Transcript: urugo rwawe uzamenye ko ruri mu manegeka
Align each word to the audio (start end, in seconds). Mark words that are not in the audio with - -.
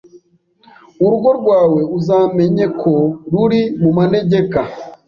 urugo 1.05 1.29
rwawe 1.39 1.81
uzamenye 1.97 2.65
ko 2.81 2.93
ruri 3.31 3.61
mu 3.81 3.89
manegeka 3.97 4.59